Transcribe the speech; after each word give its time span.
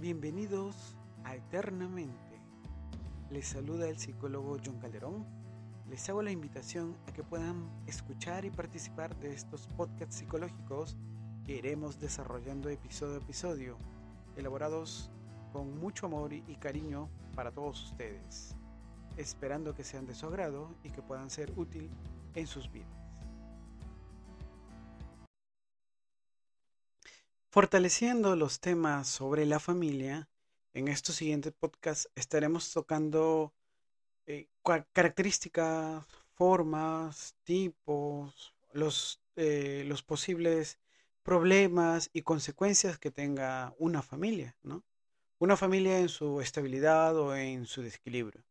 Bienvenidos 0.00 0.96
a 1.24 1.34
Eternamente. 1.34 2.40
Les 3.30 3.48
saluda 3.48 3.88
el 3.88 3.98
psicólogo 3.98 4.56
John 4.64 4.78
Calderón. 4.78 5.26
Les 5.90 6.08
hago 6.08 6.22
la 6.22 6.30
invitación 6.30 6.96
a 7.08 7.12
que 7.12 7.24
puedan 7.24 7.68
escuchar 7.88 8.44
y 8.44 8.50
participar 8.50 9.18
de 9.18 9.34
estos 9.34 9.66
podcasts 9.66 10.14
psicológicos 10.14 10.96
que 11.44 11.56
iremos 11.56 11.98
desarrollando 11.98 12.68
episodio 12.68 13.14
a 13.14 13.18
episodio, 13.18 13.76
elaborados 14.36 15.10
con 15.52 15.80
mucho 15.80 16.06
amor 16.06 16.32
y 16.32 16.56
cariño 16.60 17.10
para 17.34 17.50
todos 17.50 17.90
ustedes, 17.90 18.54
esperando 19.16 19.74
que 19.74 19.82
sean 19.82 20.06
de 20.06 20.14
su 20.14 20.26
agrado 20.26 20.76
y 20.84 20.90
que 20.90 21.02
puedan 21.02 21.28
ser 21.28 21.52
útil 21.56 21.90
en 22.34 22.46
sus 22.46 22.70
vidas. 22.70 22.97
Fortaleciendo 27.50 28.36
los 28.36 28.60
temas 28.60 29.08
sobre 29.08 29.46
la 29.46 29.58
familia, 29.58 30.28
en 30.74 30.86
estos 30.86 31.14
siguientes 31.14 31.54
podcasts 31.58 32.10
estaremos 32.14 32.70
tocando 32.74 33.54
eh, 34.26 34.48
características, 34.92 36.04
formas, 36.34 37.34
tipos, 37.44 38.54
eh, 39.36 39.82
los 39.86 40.02
posibles 40.02 40.78
problemas 41.22 42.10
y 42.12 42.20
consecuencias 42.20 42.98
que 42.98 43.10
tenga 43.10 43.74
una 43.78 44.02
familia, 44.02 44.54
¿no? 44.62 44.84
Una 45.38 45.56
familia 45.56 46.00
en 46.00 46.10
su 46.10 46.42
estabilidad 46.42 47.16
o 47.16 47.34
en 47.34 47.64
su 47.64 47.80
desequilibrio. 47.80 48.44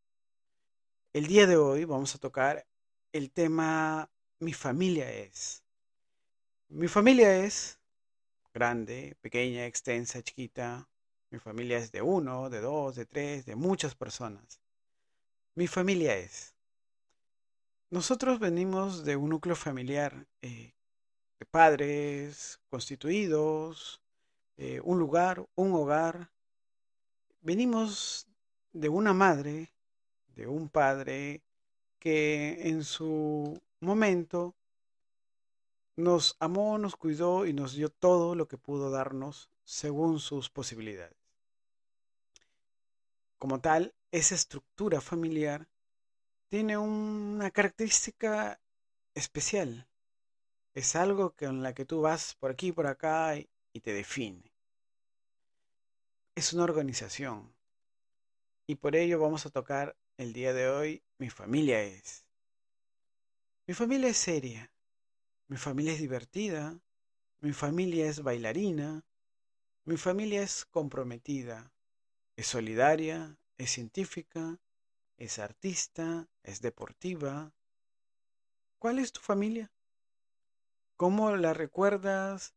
El 1.13 1.27
día 1.27 1.45
de 1.45 1.57
hoy 1.57 1.85
vamos 1.85 2.15
a 2.15 2.17
tocar 2.17 2.65
el 3.13 3.29
tema 3.29 4.09
Mi 4.39 4.53
familia 4.53 5.11
es. 5.11 5.63
Mi 6.67 6.87
familia 6.87 7.45
es 7.45 7.77
grande, 8.57 9.15
pequeña, 9.21 9.67
extensa, 9.67 10.23
chiquita. 10.23 10.89
Mi 11.29 11.37
familia 11.37 11.77
es 11.77 11.91
de 11.91 12.01
uno, 12.01 12.49
de 12.49 12.59
dos, 12.59 12.95
de 12.95 13.05
tres, 13.05 13.45
de 13.45 13.55
muchas 13.55 13.93
personas. 13.93 14.59
Mi 15.53 15.67
familia 15.67 16.17
es. 16.17 16.55
Nosotros 17.91 18.39
venimos 18.39 19.05
de 19.05 19.15
un 19.15 19.29
núcleo 19.29 19.55
familiar 19.55 20.25
eh, 20.41 20.73
de 21.39 21.45
padres 21.45 22.59
constituidos, 22.67 24.01
eh, 24.57 24.81
un 24.83 24.97
lugar, 24.97 25.45
un 25.53 25.73
hogar. 25.73 26.31
Venimos 27.41 28.25
de 28.73 28.89
una 28.89 29.13
madre, 29.13 29.71
de 30.35 30.47
un 30.47 30.67
padre 30.67 31.43
que 31.99 32.67
en 32.69 32.83
su 32.83 33.61
momento 33.81 34.56
nos 35.97 36.37
amó, 36.39 36.77
nos 36.77 36.95
cuidó 36.95 37.45
y 37.45 37.53
nos 37.53 37.73
dio 37.73 37.89
todo 37.89 38.35
lo 38.35 38.47
que 38.47 38.57
pudo 38.57 38.91
darnos 38.91 39.49
según 39.63 40.19
sus 40.19 40.49
posibilidades. 40.49 41.17
Como 43.39 43.59
tal, 43.59 43.93
esa 44.11 44.35
estructura 44.35 45.01
familiar 45.01 45.67
tiene 46.49 46.77
una 46.77 47.51
característica 47.51 48.61
especial. 49.15 49.87
Es 50.73 50.95
algo 50.95 51.35
con 51.35 51.63
la 51.63 51.73
que 51.73 51.85
tú 51.85 52.01
vas 52.01 52.35
por 52.35 52.51
aquí 52.51 52.71
por 52.71 52.85
acá 52.85 53.35
y, 53.35 53.49
y 53.73 53.81
te 53.81 53.93
define. 53.93 54.53
Es 56.35 56.53
una 56.53 56.63
organización. 56.63 57.53
Y 58.67 58.75
por 58.75 58.95
ello 58.95 59.19
vamos 59.19 59.47
a 59.47 59.49
tocar 59.49 59.97
el 60.17 60.33
día 60.33 60.53
de 60.53 60.69
hoy 60.69 61.03
Mi 61.17 61.31
familia 61.31 61.81
es. 61.81 62.23
Mi 63.65 63.73
familia 63.73 64.09
es 64.09 64.17
seria, 64.17 64.71
mi 65.47 65.57
familia 65.57 65.93
es 65.93 65.99
divertida, 65.99 66.79
mi 67.39 67.53
familia 67.53 68.07
es 68.07 68.21
bailarina, 68.21 69.05
mi 69.85 69.95
familia 69.97 70.41
es 70.41 70.65
comprometida, 70.65 71.71
es 72.35 72.47
solidaria, 72.47 73.37
es 73.57 73.71
científica, 73.71 74.59
es 75.17 75.39
artista, 75.39 76.27
es 76.43 76.61
deportiva. 76.61 77.53
¿Cuál 78.79 78.99
es 78.99 79.11
tu 79.11 79.21
familia? 79.21 79.71
¿Cómo 80.97 81.35
la 81.37 81.53
recuerdas? 81.53 82.53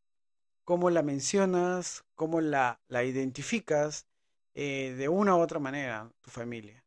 ¿Cómo 0.65 0.89
la 0.89 1.03
mencionas? 1.03 2.03
¿Cómo 2.15 2.41
la, 2.41 2.79
identificas 2.89 4.07
eh, 4.53 4.93
de 4.97 5.07
una 5.09 5.35
u 5.35 5.39
otra 5.39 5.59
manera, 5.59 6.11
tu 6.21 6.29
familia? 6.29 6.83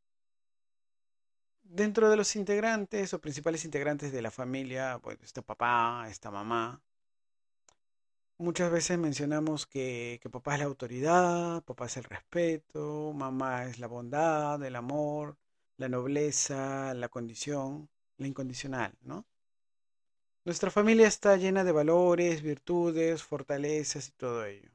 Dentro 1.65 2.11
de 2.11 2.17
los 2.17 2.37
integrantes 2.37 3.15
o 3.15 3.21
principales 3.21 3.65
integrantes 3.65 4.13
de 4.13 4.23
la 4.23 4.31
familia, 4.31 4.99
pues 5.03 5.19
está 5.23 5.43
papá, 5.43 6.07
está 6.09 6.31
mamá. 6.31 6.81
Muchas 8.39 8.71
veces 8.71 8.99
mencionamos 8.99 9.67
que, 9.67 10.19
que, 10.23 10.29
papá 10.31 10.55
es 10.55 10.61
la 10.61 10.67
autoridad, 10.67 11.63
papá 11.63 11.87
es 11.87 11.97
el 11.97 12.05
respeto, 12.05 13.13
mamá 13.15 13.65
es 13.67 13.79
la 13.79 13.87
bondad, 13.87 14.63
el 14.63 14.77
amor, 14.77 15.37
la 15.77 15.89
nobleza, 15.89 16.95
la 16.95 17.09
condición, 17.09 17.89
la 18.19 18.27
incondicional, 18.27 18.95
¿no? 19.03 19.25
Nuestra 20.45 20.71
familia 20.71 21.07
está 21.09 21.37
llena 21.37 21.65
de 21.65 21.73
valores, 21.73 22.43
virtudes, 22.43 23.23
fortalezas 23.23 24.09
y 24.09 24.13
todo 24.13 24.45
ello. 24.45 24.71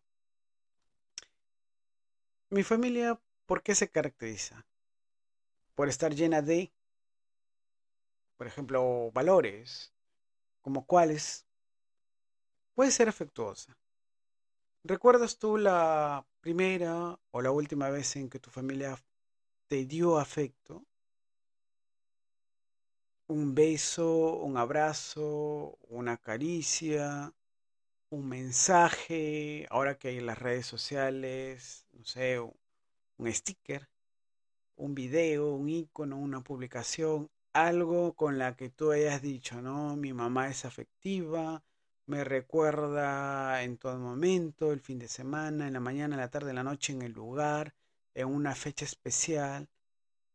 Mi 2.49 2.63
familia, 2.63 3.19
¿por 3.45 3.61
qué 3.61 3.75
se 3.75 3.89
caracteriza? 3.89 4.65
Por 5.75 5.87
estar 5.87 6.15
llena 6.15 6.41
de 6.41 6.71
por 8.39 8.47
ejemplo, 8.47 9.11
valores, 9.11 9.93
como 10.61 10.85
cuáles, 10.85 11.45
puede 12.73 12.89
ser 12.89 13.09
afectuosa. 13.09 13.77
¿Recuerdas 14.85 15.37
tú 15.37 15.57
la 15.57 16.25
primera 16.39 17.19
o 17.31 17.41
la 17.41 17.51
última 17.51 17.89
vez 17.89 18.15
en 18.15 18.29
que 18.29 18.39
tu 18.39 18.49
familia 18.49 18.97
te 19.67 19.83
dio 19.83 20.17
afecto? 20.17 20.85
Un 23.27 23.53
beso, 23.53 24.37
un 24.37 24.55
abrazo, 24.55 25.77
una 25.89 26.15
caricia, 26.15 27.33
un 28.09 28.29
mensaje, 28.29 29.67
ahora 29.69 29.97
que 29.97 30.07
hay 30.07 30.21
las 30.21 30.39
redes 30.39 30.65
sociales, 30.65 31.85
no 31.91 32.05
sé, 32.05 32.39
un 32.39 33.33
sticker, 33.33 33.89
un 34.77 34.95
video, 34.95 35.51
un 35.55 35.67
icono, 35.67 36.17
una 36.17 36.39
publicación, 36.41 37.29
algo 37.53 38.13
con 38.15 38.37
la 38.37 38.55
que 38.55 38.69
tú 38.69 38.91
hayas 38.91 39.21
dicho, 39.21 39.61
¿no? 39.61 39.95
Mi 39.95 40.13
mamá 40.13 40.49
es 40.49 40.65
afectiva, 40.65 41.63
me 42.05 42.23
recuerda 42.23 43.63
en 43.63 43.77
todo 43.77 43.97
momento, 43.99 44.71
el 44.71 44.81
fin 44.81 44.99
de 44.99 45.07
semana, 45.07 45.67
en 45.67 45.73
la 45.73 45.79
mañana, 45.79 46.15
en 46.15 46.21
la 46.21 46.29
tarde, 46.29 46.49
en 46.51 46.55
la 46.57 46.63
noche, 46.63 46.93
en 46.93 47.01
el 47.01 47.11
lugar, 47.13 47.73
en 48.13 48.27
una 48.27 48.55
fecha 48.55 48.85
especial. 48.85 49.69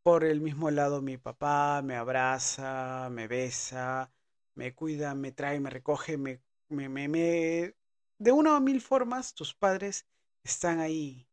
Por 0.02 0.24
el 0.24 0.40
mismo 0.40 0.70
lado, 0.70 1.02
mi 1.02 1.16
papá 1.18 1.82
me 1.82 1.96
abraza, 1.96 3.08
me 3.10 3.26
besa, 3.28 4.10
me 4.54 4.74
cuida, 4.74 5.14
me 5.14 5.32
trae, 5.32 5.60
me 5.60 5.70
recoge, 5.70 6.16
me, 6.18 6.40
me, 6.68 6.88
me, 6.88 7.08
me... 7.08 7.74
De 8.18 8.32
una 8.32 8.56
o 8.56 8.60
mil 8.60 8.80
formas, 8.80 9.34
tus 9.34 9.54
padres 9.54 10.06
están 10.44 10.80
ahí, 10.80 11.26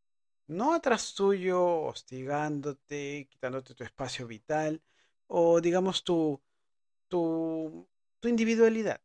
no 0.48 0.74
atrás 0.74 1.13
tuyo, 1.13 1.63
hostigándote, 1.84 3.28
quitándote 3.30 3.75
tu 3.75 3.84
espacio 3.84 4.28
vital, 4.28 4.81
o 5.34 5.62
digamos 5.62 6.03
tu, 6.03 6.42
tu, 7.08 7.88
tu 8.19 8.28
individualidad, 8.28 9.02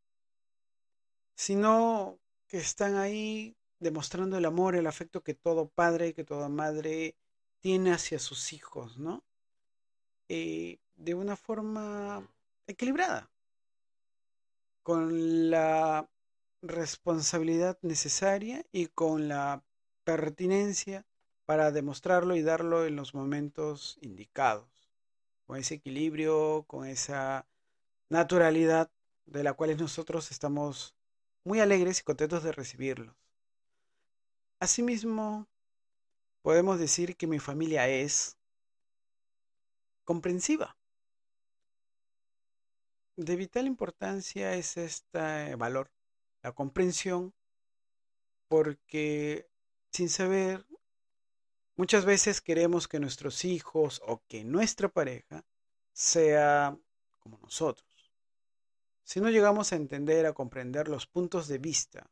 sino 1.37 2.19
que 2.49 2.59
están 2.59 2.97
ahí 2.97 3.57
demostrando 3.79 4.37
el 4.37 4.45
amor, 4.45 4.75
el 4.75 4.89
afecto 4.89 5.23
que 5.23 5.35
todo 5.35 5.69
padre, 5.69 6.15
que 6.15 6.25
toda 6.25 6.49
madre 6.49 7.17
tiene 7.61 7.93
hacia 7.93 8.19
sus 8.19 8.53
hijos, 8.53 8.99
¿no? 8.99 9.23
Eh, 10.29 10.81
de 10.97 11.15
una 11.15 11.37
forma 11.37 12.29
equilibrada, 12.67 13.31
con 14.83 15.49
la 15.49 16.11
responsabilidad 16.61 17.79
necesaria 17.83 18.67
y 18.73 18.87
con 18.87 19.29
la 19.29 19.63
pertinencia 20.03 21.07
para 21.45 21.71
demostrarlo 21.71 22.35
y 22.35 22.43
darlo 22.43 22.85
en 22.85 22.97
los 22.97 23.15
momentos 23.15 23.97
indicados 24.01 24.76
con 25.47 25.57
ese 25.59 25.75
equilibrio, 25.75 26.65
con 26.67 26.87
esa 26.87 27.47
naturalidad 28.09 28.91
de 29.27 29.43
la 29.43 29.55
cual 29.55 29.77
nosotros 29.77 30.31
estamos 30.31 30.95
muy 31.45 31.61
alegres 31.61 32.01
y 32.01 32.03
contentos 32.03 32.43
de 32.43 32.53
recibirlos. 32.53 33.15
Asimismo, 34.59 35.49
podemos 36.43 36.79
decir 36.79 37.17
que 37.17 37.27
mi 37.27 37.39
familia 37.39 37.89
es 37.89 38.37
comprensiva. 40.05 40.77
De 43.17 43.37
vital 43.37 43.67
importancia 43.67 44.55
es 44.55 44.77
este 44.77 45.55
valor, 45.57 45.91
la 46.43 46.53
comprensión, 46.53 47.33
porque 48.49 49.49
sin 49.91 50.09
saber 50.09 50.67
Muchas 51.77 52.07
veces 52.07 52.41
queremos 52.41 52.89
que 52.89 52.99
nuestros 52.99 53.45
hijos 53.45 54.01
o 54.07 54.23
que 54.27 54.45
nuestra 54.45 54.89
pareja 54.89 55.45
sea 55.93 56.77
como 57.19 57.39
nosotros. 57.39 57.87
Si 59.05 59.21
no 59.21 59.29
llegamos 59.29 59.73
a 59.73 59.77
entender, 59.77 60.25
a 60.25 60.33
comprender 60.33 60.89
los 60.89 61.07
puntos 61.07 61.49
de 61.49 61.59
vista 61.59 62.11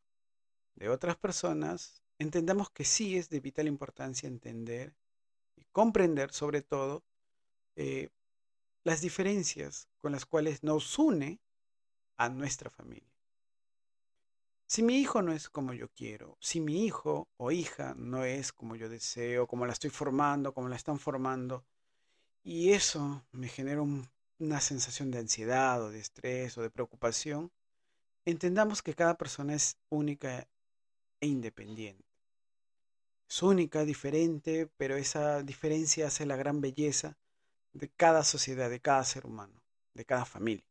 de 0.75 0.89
otras 0.89 1.17
personas, 1.17 2.03
entendamos 2.19 2.69
que 2.69 2.85
sí 2.85 3.17
es 3.17 3.29
de 3.29 3.39
vital 3.39 3.67
importancia 3.67 4.27
entender 4.27 4.93
y 5.55 5.65
comprender 5.71 6.31
sobre 6.31 6.61
todo 6.61 7.03
eh, 7.75 8.09
las 8.83 9.01
diferencias 9.01 9.89
con 9.97 10.11
las 10.11 10.27
cuales 10.27 10.63
nos 10.63 10.99
une 10.99 11.39
a 12.17 12.29
nuestra 12.29 12.69
familia. 12.69 13.14
Si 14.67 14.81
mi 14.81 14.97
hijo 14.97 15.21
no 15.21 15.31
es 15.31 15.49
como 15.49 15.73
yo 15.73 15.89
quiero, 15.89 16.37
si 16.39 16.59
mi 16.59 16.85
hijo 16.85 17.27
o 17.37 17.51
hija 17.51 17.93
no 17.97 18.23
es 18.23 18.51
como 18.51 18.75
yo 18.75 18.89
deseo, 18.89 19.47
como 19.47 19.65
la 19.65 19.73
estoy 19.73 19.91
formando, 19.91 20.53
como 20.53 20.69
la 20.69 20.75
están 20.75 20.99
formando, 20.99 21.63
y 22.43 22.71
eso 22.71 23.23
me 23.31 23.47
genera 23.47 23.81
una 23.81 24.61
sensación 24.61 25.11
de 25.11 25.19
ansiedad 25.19 25.83
o 25.83 25.91
de 25.91 25.99
estrés 25.99 26.57
o 26.57 26.61
de 26.61 26.69
preocupación, 26.71 27.51
entendamos 28.25 28.81
que 28.81 28.95
cada 28.95 29.17
persona 29.17 29.53
es 29.53 29.77
única 29.89 30.47
e 31.21 31.27
independiente. 31.27 32.05
Es 33.29 33.41
única, 33.43 33.85
diferente, 33.85 34.67
pero 34.77 34.95
esa 34.95 35.41
diferencia 35.43 36.07
hace 36.07 36.25
la 36.25 36.35
gran 36.35 36.61
belleza 36.61 37.17
de 37.73 37.89
cada 37.89 38.23
sociedad, 38.23 38.69
de 38.69 38.79
cada 38.79 39.03
ser 39.03 39.25
humano, 39.25 39.61
de 39.93 40.05
cada 40.05 40.25
familia. 40.25 40.65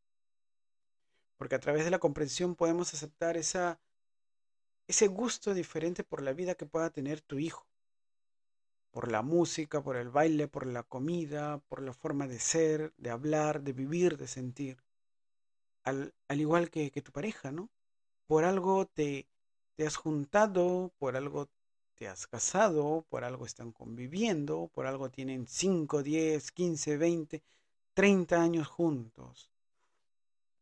Porque 1.37 1.57
a 1.57 1.61
través 1.61 1.85
de 1.85 1.91
la 1.91 1.99
comprensión 1.99 2.55
podemos 2.55 2.95
aceptar 2.95 3.37
esa, 3.37 3.81
ese 4.87 5.09
gusto 5.09 5.55
diferente 5.55 6.05
por 6.05 6.23
la 6.23 6.33
vida 6.33 6.55
que 6.55 6.67
pueda 6.67 6.91
tener 6.91 7.21
tu 7.21 7.39
hijo. 7.39 7.67
Por 8.91 9.11
la 9.11 9.23
música, 9.23 9.83
por 9.83 9.97
el 9.97 10.09
baile, 10.09 10.49
por 10.49 10.67
la 10.67 10.83
comida, 10.85 11.59
por 11.69 11.83
la 11.83 11.93
forma 11.93 12.27
de 12.27 12.39
ser, 12.39 12.95
de 12.97 13.11
hablar, 13.11 13.63
de 13.63 13.73
vivir, 13.73 14.17
de 14.17 14.29
sentir. 14.29 14.79
Al, 15.85 16.13
al 16.29 16.41
igual 16.41 16.71
que, 16.71 16.91
que 16.91 17.03
tu 17.03 17.13
pareja, 17.13 17.53
¿no? 17.53 17.71
Por 18.27 18.45
algo 18.45 18.87
te, 18.87 19.27
te 19.77 19.87
has 19.87 19.97
juntado, 19.97 20.93
por 20.99 21.17
algo 21.17 21.49
te 21.95 22.09
has 22.09 22.27
casado, 22.27 23.07
por 23.09 23.25
algo 23.25 23.47
están 23.47 23.73
conviviendo, 23.73 24.71
por 24.75 24.87
algo 24.87 25.11
tienen 25.11 25.47
5, 25.47 26.03
10, 26.03 26.53
15, 26.53 26.97
20, 26.97 27.43
30 27.95 28.43
años 28.43 28.69
juntos. 28.69 29.51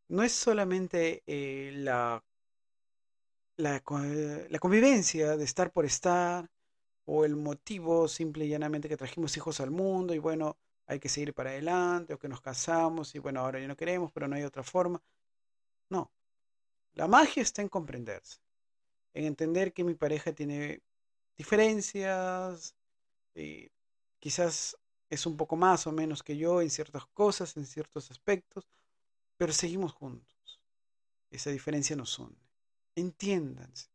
No 0.09 0.23
es 0.23 0.33
solamente 0.33 1.25
eh, 1.27 1.73
la, 1.75 2.23
la, 3.57 3.83
la 4.51 4.59
convivencia 4.59 5.37
de 5.37 5.45
estar 5.45 5.73
por 5.73 5.85
estar 5.85 6.51
o 7.07 7.25
el 7.25 7.37
motivo 7.37 8.09
simple 8.09 8.47
y 8.47 8.49
llanamente 8.51 8.89
que 8.89 8.97
trajimos 8.97 9.37
hijos 9.37 9.61
al 9.61 9.71
mundo 9.71 10.15
y 10.15 10.19
bueno, 10.19 10.59
hay 10.87 11.01
que 11.01 11.09
seguir 11.09 11.35
para 11.35 11.51
adelante 11.51 12.15
o 12.15 12.19
que 12.19 12.29
nos 12.29 12.41
casamos 12.41 13.15
y 13.15 13.19
bueno, 13.21 13.41
ahora 13.41 13.61
ya 13.61 13.69
no 13.69 13.77
queremos, 13.77 14.13
pero 14.13 14.29
no 14.29 14.37
hay 14.37 14.45
otra 14.45 14.63
forma. 14.63 15.03
No, 15.91 16.13
la 16.95 17.09
magia 17.09 17.43
está 17.43 17.63
en 17.63 17.69
comprenderse 17.69 18.39
en 19.15 19.25
entender 19.25 19.73
que 19.73 19.85
mi 19.85 19.95
pareja 19.95 20.33
tiene 20.33 20.83
diferencias, 21.37 22.75
eh, 23.35 23.71
quizás 24.19 24.77
es 25.11 25.27
un 25.27 25.37
poco 25.37 25.57
más 25.57 25.87
o 25.87 25.93
menos 25.93 26.23
que 26.23 26.37
yo 26.37 26.63
en 26.63 26.71
ciertas 26.71 27.07
cosas, 27.07 27.57
en 27.57 27.67
ciertos 27.67 28.11
aspectos, 28.11 28.69
pero 29.37 29.53
seguimos 29.53 29.93
juntos. 29.93 30.63
Esa 31.31 31.51
diferencia 31.51 31.97
nos 31.97 32.19
une. 32.19 32.37
Entiéndanse, 32.97 33.89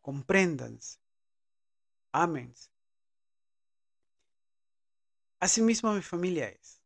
compréndanse, 0.00 0.98
ámense. 2.12 2.70
Asimismo 5.40 5.92
mi 5.92 6.02
familia 6.02 6.48
es. 6.48 6.82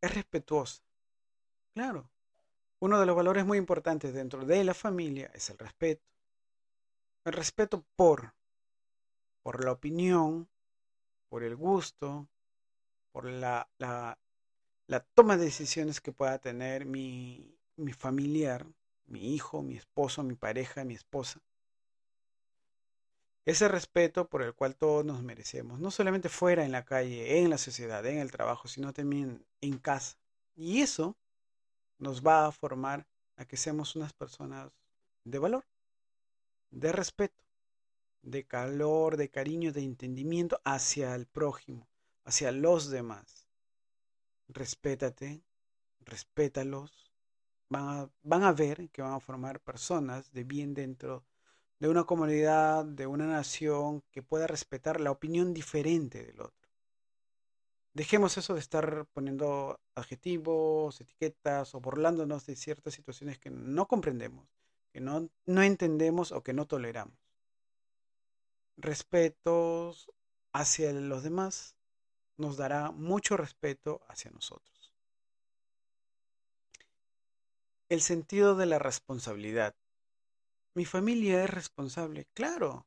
Es 0.00 0.14
respetuosa. 0.14 0.82
Claro. 1.74 2.10
Uno 2.80 2.98
de 3.00 3.06
los 3.06 3.16
valores 3.16 3.46
muy 3.46 3.58
importantes 3.58 4.12
dentro 4.12 4.44
de 4.44 4.64
la 4.64 4.74
familia 4.74 5.30
es 5.34 5.50
el 5.50 5.58
respeto 5.58 6.12
el 7.24 7.32
respeto 7.32 7.84
por, 7.96 8.34
por 9.42 9.64
la 9.64 9.72
opinión, 9.72 10.48
por 11.28 11.44
el 11.44 11.56
gusto, 11.56 12.28
por 13.12 13.26
la, 13.26 13.70
la, 13.78 14.18
la 14.88 15.00
toma 15.00 15.36
de 15.36 15.44
decisiones 15.44 16.00
que 16.00 16.12
pueda 16.12 16.38
tener 16.38 16.84
mi, 16.84 17.56
mi 17.76 17.92
familiar, 17.92 18.66
mi 19.12 19.34
hijo, 19.34 19.62
mi 19.62 19.76
esposo, 19.76 20.24
mi 20.24 20.34
pareja, 20.34 20.84
mi 20.84 20.94
esposa. 20.94 21.40
Ese 23.44 23.68
respeto 23.68 24.28
por 24.28 24.42
el 24.42 24.54
cual 24.54 24.74
todos 24.76 25.04
nos 25.04 25.22
merecemos, 25.22 25.78
no 25.78 25.90
solamente 25.90 26.28
fuera 26.28 26.64
en 26.64 26.72
la 26.72 26.84
calle, 26.84 27.38
en 27.40 27.50
la 27.50 27.58
sociedad, 27.58 28.04
en 28.06 28.18
el 28.18 28.30
trabajo, 28.30 28.66
sino 28.66 28.92
también 28.92 29.44
en 29.60 29.78
casa. 29.78 30.16
Y 30.56 30.80
eso 30.80 31.16
nos 31.98 32.22
va 32.22 32.46
a 32.46 32.52
formar 32.52 33.06
a 33.36 33.44
que 33.44 33.56
seamos 33.56 33.94
unas 33.96 34.12
personas 34.12 34.70
de 35.24 35.38
valor 35.38 35.64
de 36.72 36.90
respeto, 36.90 37.44
de 38.22 38.44
calor, 38.44 39.16
de 39.16 39.28
cariño, 39.28 39.72
de 39.72 39.82
entendimiento 39.82 40.60
hacia 40.64 41.14
el 41.14 41.26
prójimo, 41.26 41.86
hacia 42.24 42.50
los 42.50 42.90
demás. 42.90 43.46
Respétate, 44.48 45.42
respétalos. 46.00 47.01
Van 47.72 48.42
a, 48.44 48.52
ver 48.52 48.90
que 48.90 49.02
van 49.02 49.14
a 49.14 49.20
formar 49.20 49.60
personas 49.60 50.32
de 50.32 50.44
bien 50.44 50.74
dentro 50.74 51.24
de 51.78 51.88
una 51.88 52.04
comunidad, 52.04 52.84
de 52.84 53.06
una 53.06 53.26
nación 53.26 54.02
que 54.10 54.22
pueda 54.22 54.46
respetar 54.46 55.00
la 55.00 55.10
opinión 55.10 55.54
diferente 55.54 56.22
del 56.24 56.40
otro. 56.40 56.68
Dejemos 57.94 58.36
eso 58.38 58.54
de 58.54 58.60
estar 58.60 59.06
poniendo 59.12 59.80
adjetivos, 59.94 61.00
etiquetas 61.00 61.74
o 61.74 61.80
burlándonos 61.80 62.46
de 62.46 62.56
ciertas 62.56 62.94
situaciones 62.94 63.38
que 63.38 63.50
no 63.50 63.86
comprendemos 63.88 64.48
que 64.92 65.00
no, 65.00 65.30
no 65.46 65.62
entendemos 65.62 66.32
o 66.32 66.42
que 66.42 66.52
no 66.52 66.66
toleramos. 66.66 67.18
Respetos 68.76 70.10
hacia 70.52 70.92
los 70.92 71.22
demás 71.22 71.76
nos 72.36 72.56
dará 72.56 72.90
mucho 72.90 73.36
respeto 73.36 74.02
hacia 74.08 74.30
nosotros. 74.30 74.71
El 77.92 78.00
sentido 78.00 78.54
de 78.54 78.64
la 78.64 78.78
responsabilidad. 78.78 79.76
Mi 80.72 80.86
familia 80.86 81.44
es 81.44 81.50
responsable, 81.50 82.26
claro. 82.32 82.86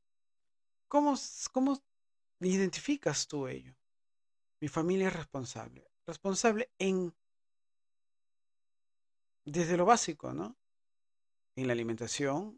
¿Cómo, 0.87 1.13
cómo 1.51 1.79
identificas 2.39 3.27
tú 3.27 3.47
ello? 3.47 3.75
Mi 4.59 4.67
familia 4.67 5.09
es 5.09 5.15
responsable. 5.15 5.87
Responsable 6.07 6.71
en... 6.79 7.13
Desde 9.45 9.77
lo 9.77 9.85
básico, 9.85 10.33
¿no? 10.33 10.57
en 11.55 11.67
la 11.67 11.73
alimentación. 11.73 12.57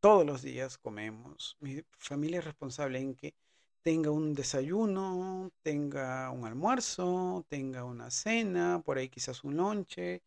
Todos 0.00 0.24
los 0.24 0.40
días 0.40 0.78
comemos. 0.78 1.58
Mi 1.60 1.82
familia 1.90 2.38
es 2.38 2.46
responsable 2.46 3.00
en 3.00 3.14
que 3.16 3.34
tenga 3.82 4.10
un 4.10 4.32
desayuno, 4.32 5.52
tenga 5.60 6.30
un 6.30 6.46
almuerzo, 6.46 7.44
tenga 7.50 7.84
una 7.84 8.10
cena, 8.10 8.80
por 8.82 8.96
ahí 8.96 9.10
quizás 9.10 9.44
un 9.44 9.58
lonche, 9.58 10.22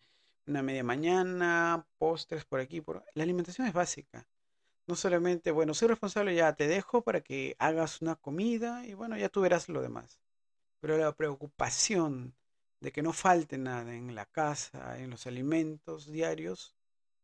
una 0.46 0.62
media 0.62 0.84
mañana, 0.84 1.86
postres 1.98 2.46
por 2.46 2.60
aquí. 2.60 2.82
Por... 2.82 3.04
La 3.14 3.24
alimentación 3.24 3.68
es 3.68 3.74
básica. 3.74 4.28
No 4.86 4.96
solamente, 4.96 5.52
bueno, 5.52 5.74
soy 5.74 5.88
responsable, 5.88 6.36
ya 6.36 6.54
te 6.54 6.68
dejo 6.68 7.04
para 7.04 7.22
que 7.22 7.56
hagas 7.60 8.02
una 8.02 8.16
comida 8.16 8.86
y 8.86 8.94
bueno, 8.94 9.18
ya 9.18 9.30
tú 9.30 9.42
verás 9.42 9.70
lo 9.70 9.82
demás. 9.82 10.20
Pero 10.82 10.98
la 10.98 11.16
preocupación 11.16 12.36
de 12.82 12.92
que 12.92 13.02
no 13.02 13.14
falte 13.14 13.58
nada 13.58 13.96
en 13.96 14.14
la 14.14 14.26
casa, 14.26 15.00
en 15.00 15.10
los 15.10 15.26
alimentos 15.26 16.12
diarios, 16.12 16.76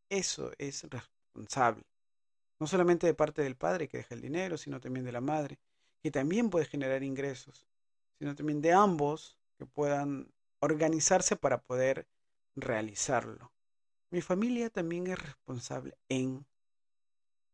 eso 0.07 0.53
es 0.57 0.87
responsable. 0.89 1.83
No 2.59 2.67
solamente 2.67 3.07
de 3.07 3.13
parte 3.13 3.41
del 3.41 3.57
padre 3.57 3.89
que 3.89 3.97
deja 3.97 4.15
el 4.15 4.21
dinero, 4.21 4.57
sino 4.57 4.79
también 4.79 5.05
de 5.05 5.11
la 5.11 5.21
madre, 5.21 5.59
que 6.01 6.11
también 6.11 6.49
puede 6.49 6.65
generar 6.65 7.03
ingresos, 7.03 7.67
sino 8.17 8.35
también 8.35 8.61
de 8.61 8.71
ambos 8.71 9.37
que 9.57 9.65
puedan 9.65 10.31
organizarse 10.61 11.35
para 11.35 11.61
poder 11.61 12.07
realizarlo. 12.61 13.51
Mi 14.11 14.21
familia 14.21 14.69
también 14.69 15.07
es 15.07 15.19
responsable 15.19 15.97
en, 16.09 16.45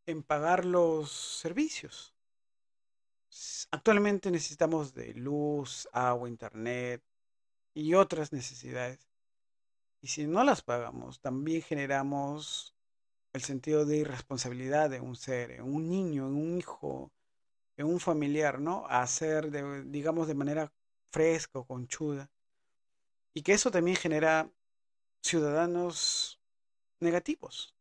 en 0.05 0.23
pagar 0.23 0.65
los 0.65 1.11
servicios. 1.11 2.13
Actualmente 3.71 4.31
necesitamos 4.31 4.93
de 4.93 5.13
luz, 5.13 5.89
agua, 5.91 6.29
internet 6.29 7.03
y 7.73 7.93
otras 7.93 8.31
necesidades. 8.31 8.99
Y 10.01 10.07
si 10.07 10.27
no 10.27 10.43
las 10.43 10.61
pagamos, 10.61 11.19
también 11.19 11.61
generamos 11.61 12.73
el 13.33 13.41
sentido 13.41 13.85
de 13.85 13.97
irresponsabilidad 13.97 14.89
de 14.89 15.01
un 15.01 15.15
ser, 15.15 15.51
en 15.51 15.63
un 15.63 15.89
niño, 15.89 16.27
en 16.27 16.35
un 16.35 16.57
hijo, 16.57 17.11
en 17.75 17.87
un 17.87 17.99
familiar, 17.99 18.61
¿no? 18.61 18.85
A 18.87 19.01
hacer, 19.01 19.51
de, 19.51 19.83
digamos, 19.83 20.27
de 20.27 20.35
manera 20.35 20.71
fresca 21.11 21.59
o 21.59 21.65
conchuda. 21.65 22.29
Y 23.33 23.41
que 23.41 23.53
eso 23.53 23.71
también 23.71 23.97
genera 23.97 24.49
ciudadanos 25.25 26.39
negativos. 26.99 27.73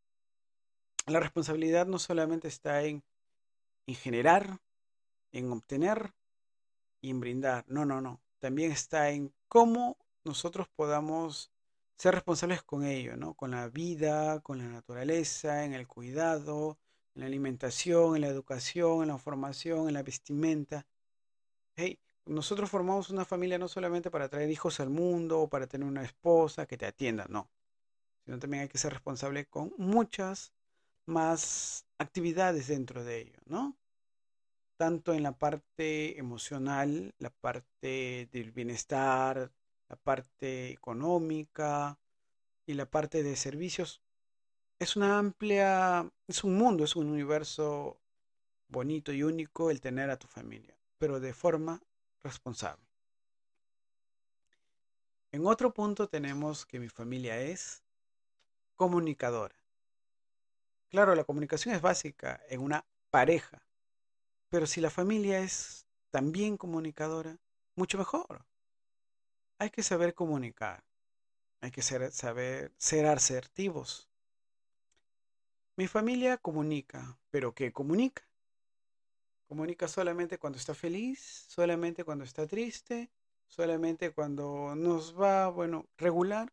La 1.06 1.20
responsabilidad 1.20 1.86
no 1.86 1.98
solamente 1.98 2.48
está 2.48 2.82
en, 2.84 3.04
en 3.86 3.94
generar, 3.94 4.60
en 5.30 5.52
obtener 5.52 6.14
y 7.02 7.10
en 7.10 7.20
brindar. 7.20 7.64
No, 7.68 7.84
no, 7.84 8.00
no. 8.00 8.22
También 8.38 8.72
está 8.72 9.10
en 9.10 9.34
cómo 9.46 9.98
nosotros 10.24 10.68
podamos 10.74 11.50
ser 11.98 12.14
responsables 12.14 12.62
con 12.62 12.84
ello, 12.84 13.16
¿no? 13.16 13.34
Con 13.34 13.50
la 13.50 13.68
vida, 13.68 14.40
con 14.40 14.58
la 14.58 14.64
naturaleza, 14.64 15.64
en 15.64 15.74
el 15.74 15.86
cuidado, 15.86 16.78
en 17.14 17.20
la 17.20 17.26
alimentación, 17.26 18.16
en 18.16 18.22
la 18.22 18.28
educación, 18.28 19.02
en 19.02 19.08
la 19.08 19.18
formación, 19.18 19.88
en 19.88 19.94
la 19.94 20.02
vestimenta. 20.02 20.86
Hey, 21.76 21.98
nosotros 22.26 22.70
formamos 22.70 23.10
una 23.10 23.24
familia 23.24 23.58
no 23.58 23.68
solamente 23.68 24.10
para 24.10 24.28
traer 24.28 24.50
hijos 24.50 24.80
al 24.80 24.90
mundo 24.90 25.40
o 25.40 25.48
para 25.48 25.66
tener 25.66 25.86
una 25.86 26.02
esposa 26.02 26.66
que 26.66 26.76
te 26.76 26.86
atienda, 26.86 27.26
no. 27.28 27.50
Sino 28.24 28.38
también 28.38 28.62
hay 28.62 28.68
que 28.68 28.78
ser 28.78 28.92
responsable 28.92 29.46
con 29.46 29.74
muchas 29.76 30.52
más 31.06 31.86
actividades 31.98 32.68
dentro 32.68 33.04
de 33.04 33.20
ello, 33.20 33.38
¿no? 33.44 33.76
Tanto 34.76 35.12
en 35.12 35.22
la 35.22 35.32
parte 35.32 36.18
emocional, 36.18 37.14
la 37.18 37.30
parte 37.30 38.28
del 38.32 38.52
bienestar, 38.52 39.52
la 39.88 39.96
parte 39.96 40.70
económica 40.70 41.98
y 42.66 42.74
la 42.74 42.86
parte 42.86 43.22
de 43.22 43.36
servicios. 43.36 44.00
Es 44.78 44.96
una 44.96 45.18
amplia, 45.18 46.10
es 46.26 46.42
un 46.42 46.56
mundo, 46.56 46.84
es 46.84 46.96
un 46.96 47.08
universo 47.08 48.00
bonito 48.68 49.12
y 49.12 49.22
único 49.22 49.70
el 49.70 49.80
tener 49.80 50.10
a 50.10 50.18
tu 50.18 50.26
familia, 50.26 50.76
pero 50.98 51.20
de 51.20 51.32
forma 51.32 51.82
responsable. 52.24 52.84
En 55.30 55.46
otro 55.46 55.72
punto 55.72 56.08
tenemos 56.08 56.64
que 56.66 56.80
mi 56.80 56.88
familia 56.88 57.38
es 57.40 57.84
comunicadora. 58.76 59.56
Claro, 60.88 61.14
la 61.14 61.24
comunicación 61.24 61.74
es 61.74 61.82
básica 61.82 62.40
en 62.48 62.60
una 62.60 62.86
pareja, 63.10 63.62
pero 64.48 64.66
si 64.66 64.80
la 64.80 64.90
familia 64.90 65.40
es 65.40 65.86
también 66.10 66.56
comunicadora, 66.56 67.38
mucho 67.74 67.98
mejor. 67.98 68.46
Hay 69.58 69.70
que 69.70 69.82
saber 69.82 70.14
comunicar, 70.14 70.84
hay 71.60 71.70
que 71.70 71.82
saber 71.82 72.72
ser 72.78 73.06
asertivos. 73.06 74.08
Mi 75.76 75.88
familia 75.88 76.38
comunica, 76.38 77.18
pero 77.30 77.52
¿qué 77.54 77.72
comunica? 77.72 78.22
Comunica 79.46 79.88
solamente 79.88 80.38
cuando 80.38 80.58
está 80.58 80.74
feliz, 80.74 81.46
solamente 81.48 82.04
cuando 82.04 82.24
está 82.24 82.46
triste, 82.46 83.10
solamente 83.46 84.10
cuando 84.12 84.74
nos 84.74 85.18
va, 85.18 85.48
bueno, 85.48 85.86
regular. 85.96 86.52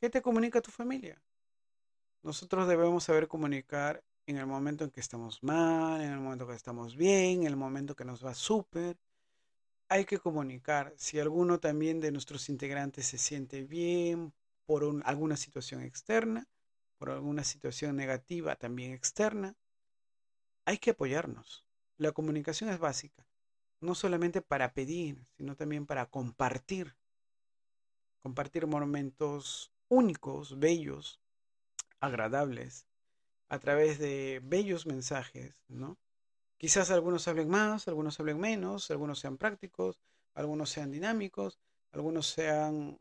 ¿Qué 0.00 0.10
te 0.10 0.22
comunica 0.22 0.60
tu 0.60 0.70
familia? 0.70 1.22
Nosotros 2.22 2.68
debemos 2.68 3.04
saber 3.04 3.28
comunicar 3.28 4.02
en 4.26 4.36
el 4.36 4.46
momento 4.46 4.84
en 4.84 4.90
que 4.90 5.00
estamos 5.00 5.42
mal, 5.42 6.00
en 6.00 6.12
el 6.12 6.18
momento 6.18 6.46
que 6.46 6.54
estamos 6.54 6.96
bien, 6.96 7.42
en 7.42 7.46
el 7.46 7.56
momento 7.56 7.96
que 7.96 8.04
nos 8.04 8.24
va 8.24 8.34
súper. 8.34 8.98
Hay 9.88 10.04
que 10.04 10.18
comunicar. 10.18 10.92
Si 10.96 11.18
alguno 11.18 11.60
también 11.60 12.00
de 12.00 12.12
nuestros 12.12 12.48
integrantes 12.48 13.06
se 13.06 13.16
siente 13.18 13.62
bien 13.62 14.34
por 14.66 14.84
alguna 15.04 15.36
situación 15.36 15.82
externa, 15.82 16.46
por 16.98 17.10
alguna 17.10 17.44
situación 17.44 17.96
negativa 17.96 18.56
también 18.56 18.92
externa, 18.92 19.54
hay 20.66 20.78
que 20.78 20.90
apoyarnos. 20.90 21.67
La 21.98 22.12
comunicación 22.12 22.70
es 22.70 22.78
básica, 22.78 23.26
no 23.80 23.96
solamente 23.96 24.40
para 24.40 24.72
pedir, 24.72 25.26
sino 25.36 25.56
también 25.56 25.84
para 25.84 26.06
compartir. 26.06 26.96
Compartir 28.20 28.66
momentos 28.68 29.72
únicos, 29.88 30.60
bellos, 30.60 31.20
agradables 31.98 32.86
a 33.48 33.58
través 33.58 33.98
de 33.98 34.40
bellos 34.44 34.86
mensajes, 34.86 35.64
¿no? 35.68 35.98
Quizás 36.56 36.90
algunos 36.90 37.26
hablen 37.26 37.48
más, 37.48 37.88
algunos 37.88 38.20
hablen 38.20 38.38
menos, 38.38 38.90
algunos 38.90 39.18
sean 39.18 39.36
prácticos, 39.36 40.00
algunos 40.34 40.70
sean 40.70 40.92
dinámicos, 40.92 41.58
algunos 41.90 42.26
sean 42.28 43.00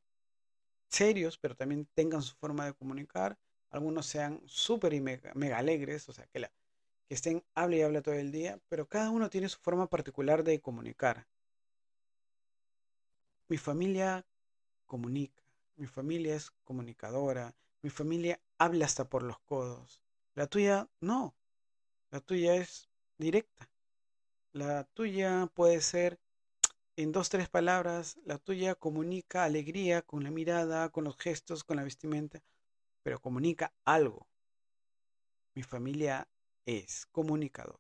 serios, 0.90 1.38
pero 1.38 1.56
también 1.56 1.88
tengan 1.94 2.24
su 2.24 2.36
forma 2.36 2.66
de 2.66 2.74
comunicar, 2.74 3.38
algunos 3.70 4.08
sean 4.08 4.42
súper 4.46 4.94
y 4.94 5.02
mega, 5.02 5.34
alegres, 5.56 6.08
o 6.10 6.14
sea, 6.14 6.26
que, 6.28 6.40
la, 6.40 6.52
que 7.08 7.16
estén 7.16 7.44
hable 7.56 7.78
y 7.78 7.82
habla 7.82 8.02
todo 8.02 8.16
el 8.16 8.32
día, 8.32 8.60
pero 8.70 8.88
cada 8.88 9.10
uno 9.10 9.30
tiene 9.30 9.50
su 9.50 9.60
forma 9.60 9.88
particular 9.88 10.44
de 10.44 10.60
comunicar. 10.60 11.26
Mi 13.48 13.58
familia 13.58 14.26
comunica, 14.86 15.42
mi 15.78 15.88
familia 15.88 16.36
es 16.36 16.52
comunicadora, 16.66 17.56
mi 17.82 17.90
familia 17.90 18.42
habla 18.58 18.86
hasta 18.86 19.10
por 19.10 19.24
los 19.24 19.40
codos. 19.40 20.02
La 20.36 20.48
tuya 20.48 20.90
no. 21.00 21.34
La 22.12 22.20
tuya 22.20 22.56
es 22.56 22.90
directa. 23.18 23.70
La 24.52 24.84
tuya 24.84 25.50
puede 25.54 25.82
ser 25.82 26.20
en 26.96 27.12
dos, 27.12 27.30
tres 27.30 27.48
palabras. 27.48 28.18
La 28.26 28.38
tuya 28.38 28.76
comunica 28.76 29.44
alegría 29.44 30.02
con 30.02 30.24
la 30.24 30.32
mirada, 30.32 30.90
con 30.90 31.06
los 31.06 31.18
gestos, 31.18 31.64
con 31.64 31.78
la 31.78 31.84
vestimenta, 31.84 32.42
pero 33.04 33.22
comunica 33.22 33.74
algo. 33.86 34.28
Mi 35.54 35.64
familia 35.64 36.28
es 36.68 37.06
comunicador. 37.08 37.80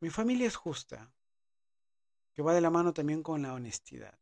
Mi 0.00 0.10
familia 0.10 0.46
es 0.46 0.54
justa, 0.54 1.12
que 2.32 2.40
va 2.40 2.54
de 2.54 2.60
la 2.60 2.70
mano 2.70 2.94
también 2.94 3.24
con 3.24 3.42
la 3.42 3.52
honestidad. 3.52 4.16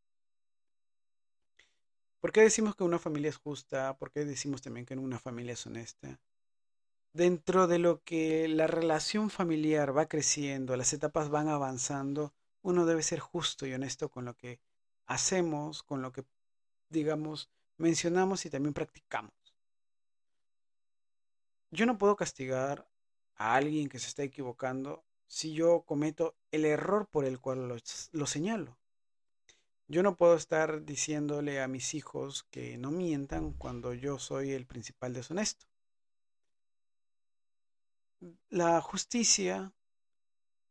¿Por 2.19 2.33
qué 2.33 2.41
decimos 2.41 2.75
que 2.75 2.83
una 2.83 2.99
familia 2.99 3.29
es 3.29 3.37
justa? 3.37 3.99
¿Por 3.99 4.11
qué 4.11 4.25
decimos 4.25 4.63
también 4.63 4.87
que 4.87 4.95
una 4.95 5.19
familia 5.19 5.53
es 5.53 5.67
honesta? 5.67 6.19
Dentro 7.13 7.67
de 7.67 7.79
lo 7.79 8.03
que 8.03 8.49
la 8.49 8.67
relación 8.67 9.29
familiar 9.29 9.95
va 9.97 10.09
creciendo, 10.09 10.77
las 10.77 10.95
etapas 10.95 11.29
van 11.29 11.49
avanzando, 11.49 12.35
uno 12.63 12.87
debe 12.87 13.03
ser 13.03 13.21
justo 13.21 13.67
y 13.67 13.75
honesto 13.75 14.11
con 14.11 14.25
lo 14.25 14.35
que 14.35 14.61
hacemos, 15.05 15.83
con 15.83 16.01
lo 16.01 16.11
que, 16.11 16.25
digamos, 16.89 17.51
mencionamos 17.77 18.47
y 18.47 18.51
también 18.51 18.73
practicamos. 18.73 19.36
Yo 21.77 21.85
no 21.85 21.99
puedo 21.99 22.17
castigar 22.17 22.89
a 23.35 23.55
alguien 23.55 23.91
que 23.91 23.99
se 23.99 24.09
está 24.09 24.23
equivocando 24.23 25.05
si 25.27 25.53
yo 25.53 25.83
cometo 25.83 26.35
el 26.51 26.65
error 26.65 27.07
por 27.07 27.27
el 27.27 27.39
cual 27.39 27.69
lo, 27.69 27.77
lo 28.13 28.27
señalo. 28.27 28.79
Yo 29.87 30.03
no 30.03 30.17
puedo 30.17 30.37
estar 30.37 30.87
diciéndole 30.87 31.61
a 31.61 31.69
mis 31.69 31.93
hijos 31.93 32.45
que 32.45 32.79
no 32.79 32.91
mientan 32.91 33.53
cuando 33.53 33.93
yo 33.93 34.19
soy 34.19 34.53
el 34.53 34.65
principal 34.65 35.13
deshonesto. 35.13 35.67
La 38.49 38.81
justicia 38.81 39.75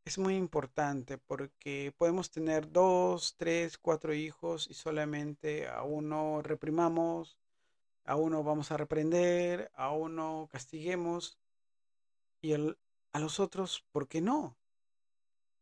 es 0.06 0.18
muy 0.18 0.36
importante 0.36 1.20
porque 1.20 1.94
podemos 2.00 2.32
tener 2.32 2.72
dos, 2.72 3.36
tres, 3.38 3.78
cuatro 3.78 4.12
hijos 4.16 4.68
y 4.72 4.74
solamente 4.74 5.68
a 5.68 5.84
uno 5.84 6.42
reprimamos, 6.42 7.38
a 8.06 8.16
uno 8.16 8.44
vamos 8.44 8.72
a 8.72 8.78
reprender, 8.78 9.72
a 9.76 9.92
uno 9.92 10.48
castiguemos 10.52 11.38
y 12.42 12.54
a 12.54 13.20
los 13.20 13.40
otros, 13.40 13.84
¿por 13.92 14.08
qué 14.08 14.22
no? 14.22 14.58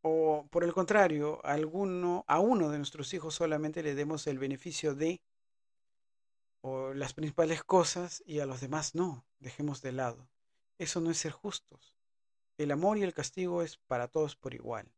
O 0.01 0.47
por 0.51 0.63
el 0.65 0.73
contrario, 0.73 1.39
a, 1.45 1.53
alguno, 1.53 2.25
a 2.27 2.39
uno 2.39 2.69
de 2.69 2.77
nuestros 2.77 3.13
hijos 3.13 3.35
solamente 3.35 3.81
le 3.81 3.95
demos 3.95 4.27
el 4.27 4.37
beneficio 4.37 4.93
de 4.93 5.21
o 6.61 6.93
las 6.93 7.13
principales 7.13 7.63
cosas 7.63 8.23
y 8.25 8.39
a 8.39 8.45
los 8.45 8.61
demás 8.61 8.95
no, 8.95 9.25
dejemos 9.39 9.81
de 9.81 9.91
lado. 9.91 10.29
Eso 10.77 11.01
no 11.01 11.11
es 11.11 11.17
ser 11.17 11.31
justos. 11.31 11.95
El 12.57 12.71
amor 12.71 12.97
y 12.97 13.03
el 13.03 13.13
castigo 13.13 13.61
es 13.61 13.77
para 13.77 14.07
todos 14.07 14.35
por 14.35 14.53
igual. 14.53 14.93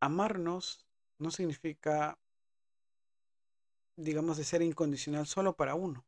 Amarnos 0.00 0.86
no 1.18 1.30
significa, 1.30 2.18
digamos, 3.96 4.36
de 4.36 4.44
ser 4.44 4.62
incondicional 4.62 5.26
solo 5.26 5.54
para 5.54 5.74
uno. 5.74 6.04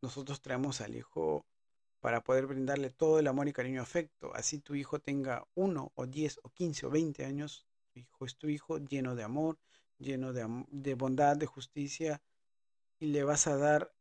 Nosotros 0.00 0.40
traemos 0.40 0.80
al 0.80 0.96
hijo 0.96 1.46
para 2.00 2.24
poder 2.24 2.46
brindarle 2.46 2.90
todo 2.90 3.18
el 3.20 3.28
amor 3.28 3.48
y 3.48 3.52
cariño 3.52 3.80
afecto. 3.80 4.34
Así 4.34 4.58
tu 4.58 4.74
hijo 4.74 4.98
tenga 4.98 5.46
uno 5.54 5.92
o 5.94 6.06
diez 6.06 6.40
o 6.42 6.50
quince 6.50 6.86
o 6.86 6.90
veinte 6.90 7.24
años, 7.24 7.66
tu 7.92 8.00
hijo 8.00 8.26
es 8.26 8.36
tu 8.36 8.48
hijo 8.48 8.78
lleno 8.78 9.14
de 9.14 9.22
amor, 9.22 9.58
lleno 9.98 10.32
de, 10.32 10.64
de 10.68 10.94
bondad, 10.94 11.36
de 11.36 11.46
justicia, 11.46 12.20
y 12.98 13.06
le 13.06 13.22
vas 13.22 13.46
a 13.46 13.56
dar 13.56 13.94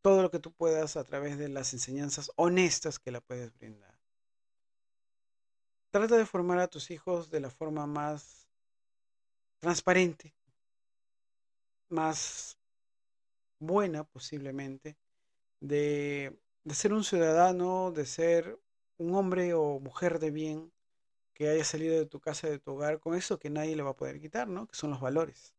todo 0.00 0.22
lo 0.22 0.30
que 0.30 0.38
tú 0.38 0.52
puedas 0.52 0.96
a 0.96 1.04
través 1.04 1.38
de 1.38 1.48
las 1.48 1.72
enseñanzas 1.72 2.30
honestas 2.36 2.98
que 2.98 3.10
la 3.10 3.20
puedes 3.20 3.52
brindar. 3.54 3.98
Trata 5.90 6.16
de 6.16 6.26
formar 6.26 6.58
a 6.58 6.68
tus 6.68 6.90
hijos 6.90 7.30
de 7.30 7.40
la 7.40 7.50
forma 7.50 7.86
más 7.86 8.48
transparente, 9.60 10.34
más 11.94 12.58
buena 13.58 14.04
posiblemente, 14.04 14.96
de 15.60 16.38
de 16.64 16.74
ser 16.74 16.92
un 16.94 17.04
ciudadano, 17.04 17.92
de 17.92 18.06
ser 18.06 18.58
un 18.96 19.14
hombre 19.14 19.54
o 19.54 19.80
mujer 19.80 20.18
de 20.18 20.30
bien 20.30 20.72
que 21.34 21.48
haya 21.48 21.64
salido 21.64 21.98
de 21.98 22.06
tu 22.06 22.20
casa, 22.20 22.48
de 22.48 22.58
tu 22.58 22.72
hogar, 22.72 23.00
con 23.00 23.14
eso 23.14 23.38
que 23.38 23.50
nadie 23.50 23.76
le 23.76 23.82
va 23.82 23.90
a 23.90 23.96
poder 23.96 24.20
quitar, 24.20 24.48
¿no? 24.48 24.66
Que 24.66 24.76
son 24.76 24.90
los 24.90 25.00
valores. 25.00 25.54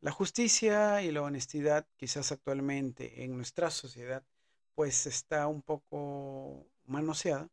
La 0.00 0.12
justicia 0.12 1.02
y 1.02 1.10
la 1.10 1.22
honestidad, 1.22 1.86
quizás 1.96 2.30
actualmente 2.30 3.24
en 3.24 3.36
nuestra 3.36 3.70
sociedad, 3.70 4.24
pues 4.74 5.06
está 5.06 5.48
un 5.48 5.62
poco 5.62 6.66
manoseada, 6.86 7.48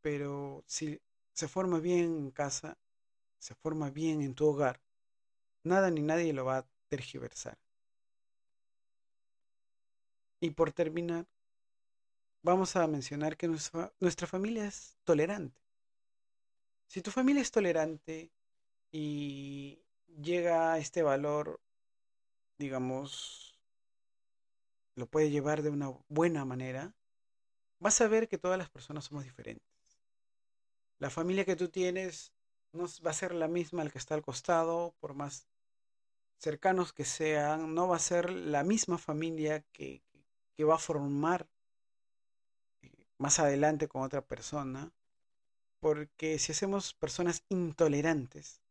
pero 0.00 0.64
si 0.66 0.98
se 1.34 1.48
forma 1.48 1.80
bien 1.80 2.04
en 2.04 2.30
casa, 2.30 2.78
se 3.38 3.54
forma 3.54 3.90
bien 3.90 4.22
en 4.22 4.34
tu 4.34 4.46
hogar, 4.46 4.80
nada 5.68 5.90
ni 5.90 6.02
nadie 6.02 6.32
lo 6.32 6.44
va 6.44 6.58
a 6.58 6.66
tergiversar. 6.88 7.58
Y 10.40 10.50
por 10.50 10.72
terminar, 10.72 11.26
vamos 12.42 12.76
a 12.76 12.86
mencionar 12.86 13.36
que 13.36 13.48
nuestra, 13.48 13.92
nuestra 14.00 14.26
familia 14.26 14.66
es 14.66 14.96
tolerante. 15.04 15.60
Si 16.86 17.02
tu 17.02 17.10
familia 17.10 17.42
es 17.42 17.50
tolerante 17.50 18.30
y 18.90 19.82
llega 20.20 20.72
a 20.72 20.78
este 20.78 21.02
valor, 21.02 21.60
digamos, 22.56 23.58
lo 24.94 25.06
puede 25.06 25.30
llevar 25.30 25.62
de 25.62 25.70
una 25.70 25.92
buena 26.08 26.44
manera, 26.44 26.94
vas 27.78 28.00
a 28.00 28.08
ver 28.08 28.28
que 28.28 28.38
todas 28.38 28.58
las 28.58 28.70
personas 28.70 29.04
somos 29.04 29.24
diferentes. 29.24 29.66
La 30.98 31.10
familia 31.10 31.44
que 31.44 31.56
tú 31.56 31.68
tienes 31.68 32.32
no 32.72 32.86
va 33.06 33.10
a 33.10 33.14
ser 33.14 33.34
la 33.34 33.48
misma 33.48 33.82
al 33.82 33.92
que 33.92 33.98
está 33.98 34.14
al 34.14 34.22
costado, 34.22 34.94
por 34.98 35.14
más 35.14 35.46
cercanos 36.38 36.92
que 36.92 37.04
sean, 37.04 37.74
no 37.74 37.88
va 37.88 37.96
a 37.96 38.00
ser 38.00 38.30
la 38.30 38.64
misma 38.64 38.98
familia 38.98 39.64
que, 39.72 40.02
que 40.56 40.64
va 40.64 40.76
a 40.76 40.78
formar 40.78 41.48
eh, 42.82 43.06
más 43.18 43.38
adelante 43.38 43.88
con 43.88 44.02
otra 44.02 44.22
persona, 44.22 44.92
porque 45.80 46.38
si 46.38 46.52
hacemos 46.52 46.94
personas 46.94 47.44
intolerantes 47.48 48.62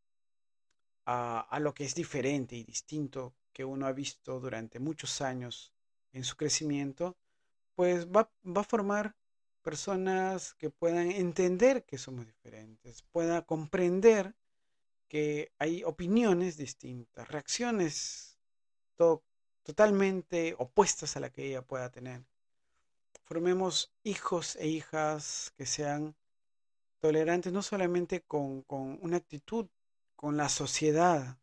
a, 1.06 1.40
a, 1.40 1.60
lo 1.60 1.74
que 1.74 1.86
es 1.86 1.96
diferente 1.96 2.56
y 2.56 2.64
distinto 2.64 3.34
que 3.54 3.66
uno 3.66 3.88
ha 3.88 3.94
visto 3.94 4.40
durante 4.40 4.80
muchos 4.80 5.22
años 5.22 5.74
en 6.12 6.24
su 6.24 6.36
crecimiento, 6.36 7.16
pues 7.76 8.08
va, 8.08 8.30
va 8.46 8.62
a 8.62 8.66
formar 8.66 9.16
personas 9.62 10.54
que 10.56 10.70
puedan 10.70 11.12
entender 11.12 11.84
que 11.86 11.98
somos 11.98 12.26
diferentes, 12.26 13.02
puedan 13.12 13.42
comprender 13.44 14.36
que 15.08 15.52
hay 15.58 15.84
opiniones 15.84 16.58
distintas, 16.58 17.28
reacciones 17.28 18.38
totalmente 19.64 20.56
opuestas 20.58 21.16
a 21.16 21.20
la 21.20 21.30
que 21.30 21.46
ella 21.46 21.62
pueda 21.62 21.92
tener. 21.92 22.26
Formemos 23.24 23.94
hijos 24.04 24.56
e 24.56 24.68
hijas 24.68 25.54
que 25.58 25.66
sean 25.66 26.16
tolerantes 27.00 27.54
no 27.54 27.62
solamente 27.62 28.22
con, 28.22 28.64
con 28.64 28.98
una 29.02 29.18
actitud, 29.18 29.68
con 30.16 30.38
la 30.38 30.50
sociedad, 30.50 31.38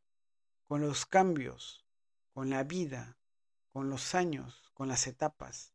con 0.67 0.81
los 0.81 1.07
cambios, 1.07 1.85
con 2.33 2.51
la 2.51 2.65
vida, 2.65 3.19
con 3.73 3.91
los 3.91 4.15
años, 4.15 4.71
con 4.75 4.89
las 4.89 5.07
etapas. 5.07 5.73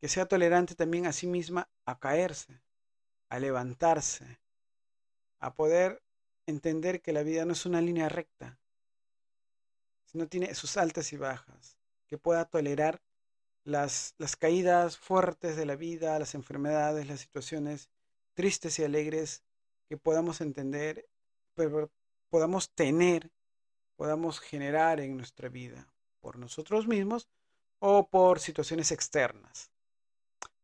Que 0.00 0.08
sea 0.08 0.26
tolerante 0.26 0.74
también 0.74 1.06
a 1.06 1.12
sí 1.12 1.26
misma 1.26 1.68
a 1.84 1.98
caerse, 1.98 2.60
a 3.28 3.38
levantarse, 3.38 4.40
a 5.38 5.54
poder 5.54 6.02
entender 6.46 7.02
que 7.02 7.12
la 7.12 7.22
vida 7.22 7.44
no 7.44 7.52
es 7.52 7.66
una 7.66 7.80
línea 7.80 8.08
recta, 8.08 8.58
sino 10.04 10.28
tiene 10.28 10.54
sus 10.54 10.76
altas 10.76 11.12
y 11.12 11.16
bajas, 11.16 11.76
que 12.06 12.18
pueda 12.18 12.44
tolerar 12.44 13.00
las, 13.64 14.14
las 14.18 14.36
caídas 14.36 14.98
fuertes 14.98 15.56
de 15.56 15.66
la 15.66 15.76
vida, 15.76 16.18
las 16.18 16.34
enfermedades, 16.34 17.06
las 17.06 17.20
situaciones 17.20 17.88
tristes 18.34 18.78
y 18.78 18.84
alegres, 18.84 19.42
que 19.88 19.96
podamos 19.96 20.40
entender, 20.40 21.06
pero 21.54 21.90
podamos 22.28 22.70
tener, 22.70 23.30
podamos 23.96 24.40
generar 24.40 25.00
en 25.00 25.16
nuestra 25.16 25.48
vida, 25.48 25.92
por 26.20 26.38
nosotros 26.38 26.86
mismos 26.86 27.28
o 27.78 28.08
por 28.08 28.40
situaciones 28.40 28.92
externas. 28.92 29.70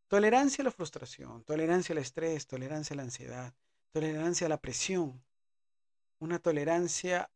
Tolerancia 0.09 0.63
a 0.63 0.65
la 0.65 0.71
frustración, 0.71 1.45
tolerancia 1.45 1.93
al 1.93 1.99
estrés, 1.99 2.47
tolerancia 2.47 2.95
a 2.95 2.97
la 2.97 3.03
ansiedad, 3.03 3.55
tolerancia 3.93 4.47
a 4.47 4.51
la 4.51 4.57
presión, 4.57 5.23
una 6.19 6.39
tolerancia 6.39 7.31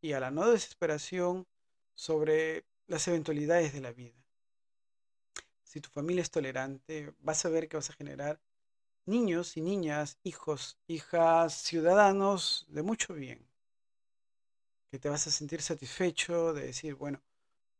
y 0.00 0.12
a 0.12 0.20
la 0.20 0.30
no 0.30 0.50
desesperación 0.50 1.46
sobre 1.94 2.64
las 2.86 3.06
eventualidades 3.08 3.72
de 3.72 3.80
la 3.80 3.92
vida. 3.92 4.16
Si 5.62 5.80
tu 5.80 5.90
familia 5.90 6.22
es 6.22 6.30
tolerante, 6.30 7.14
vas 7.20 7.44
a 7.44 7.48
ver 7.48 7.68
que 7.68 7.76
vas 7.76 7.90
a 7.90 7.94
generar 7.94 8.40
niños 9.06 9.56
y 9.56 9.60
niñas, 9.60 10.18
hijos, 10.24 10.78
hijas, 10.88 11.54
ciudadanos 11.54 12.66
de 12.68 12.82
mucho 12.82 13.14
bien. 13.14 13.46
Que 14.90 14.98
te 14.98 15.08
vas 15.08 15.26
a 15.26 15.30
sentir 15.30 15.62
satisfecho 15.62 16.52
de 16.52 16.66
decir, 16.66 16.96
bueno, 16.96 17.22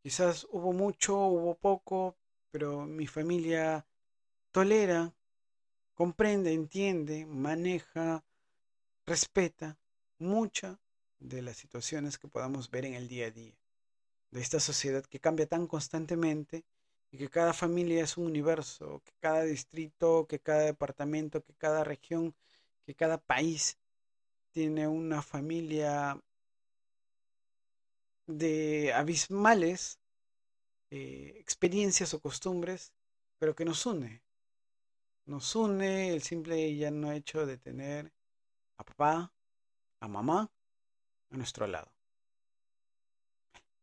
quizás 0.03 0.47
hubo 0.51 0.73
mucho, 0.73 1.17
hubo 1.17 1.57
poco, 1.57 2.17
pero 2.53 2.87
mi 2.87 3.09
familia 3.09 3.85
tolera, 4.53 5.13
comprende, 5.95 6.53
entiende, 6.53 7.27
maneja, 7.27 8.25
respeta 9.07 9.80
muchas 10.21 10.79
de 11.19 11.43
las 11.43 11.57
situaciones 11.57 12.19
que 12.19 12.29
podamos 12.29 12.71
ver 12.71 12.85
en 12.85 12.95
el 12.95 13.09
día 13.09 13.27
a 13.27 13.31
día, 13.31 13.55
de 14.31 14.41
esta 14.41 14.61
sociedad 14.61 15.05
que 15.05 15.21
cambia 15.21 15.47
tan 15.47 15.67
constantemente 15.67 16.65
y 17.11 17.19
que 17.19 17.29
cada 17.29 17.53
familia 17.53 18.05
es 18.05 18.17
un 18.17 18.27
universo, 18.27 19.03
que 19.05 19.13
cada 19.21 19.43
distrito, 19.43 20.27
que 20.29 20.39
cada 20.39 20.61
departamento, 20.61 21.43
que 21.43 21.55
cada 21.55 21.85
región, 21.85 22.35
que 22.87 22.95
cada 22.95 23.19
país 23.19 23.79
tiene 24.53 24.87
una 24.87 25.23
familia 25.23 26.21
de 28.27 28.93
abismales 28.93 29.99
eh, 30.91 31.35
experiencias 31.39 32.15
o 32.15 32.21
costumbres, 32.21 32.93
pero 33.39 33.55
que 33.55 33.65
nos 33.65 33.87
une. 33.87 34.23
Nos 35.27 35.55
une 35.55 36.13
el 36.13 36.23
simple 36.23 36.69
y 36.69 36.79
llano 36.79 37.13
hecho 37.13 37.47
de 37.47 37.59
tener 37.59 38.13
a 38.77 38.85
papá, 38.85 39.33
a 40.01 40.09
mamá 40.09 40.51
a 41.31 41.37
nuestro 41.37 41.67
lado. 41.67 41.93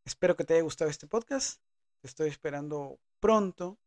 Espero 0.04 0.36
que 0.36 0.44
te 0.44 0.54
haya 0.54 0.64
gustado 0.64 0.90
este 0.90 1.08
podcast. 1.08 1.62
Te 2.02 2.08
estoy 2.08 2.30
esperando 2.30 3.00
pronto 3.20 3.78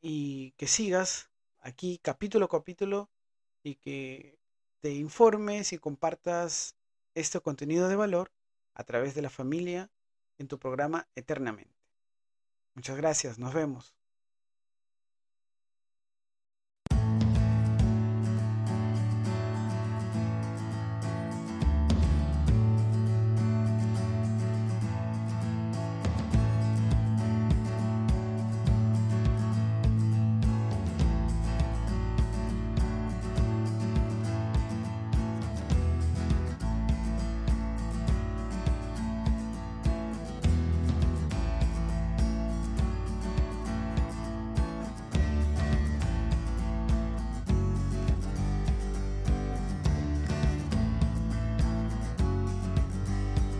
y 0.00 0.52
que 0.52 0.66
sigas 0.66 1.30
aquí 1.60 1.98
capítulo 1.98 2.46
a 2.46 2.48
capítulo 2.48 3.10
y 3.62 3.76
que 3.76 4.38
te 4.80 4.92
informes 4.92 5.72
y 5.72 5.78
compartas 5.78 6.76
este 7.14 7.40
contenido 7.40 7.88
de 7.88 7.96
valor 7.96 8.32
a 8.74 8.84
través 8.84 9.14
de 9.14 9.22
la 9.22 9.30
familia 9.30 9.90
en 10.38 10.48
tu 10.48 10.58
programa 10.58 11.08
eternamente. 11.14 11.74
Muchas 12.74 12.96
gracias, 12.96 13.38
nos 13.38 13.54
vemos. 13.54 13.95